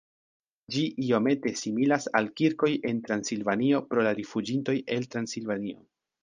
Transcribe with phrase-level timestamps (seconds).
[0.75, 5.79] Ĝi iomete similas al kirkoj en Transilvanio pro la rifuĝintoj el Transilvanio.